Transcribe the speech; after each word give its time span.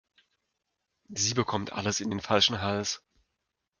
Sie 1.09 1.35
bekommt 1.35 1.73
alles 1.73 2.01
in 2.01 2.09
den 2.09 2.21
falschen 2.21 2.59
Hals. 2.59 3.03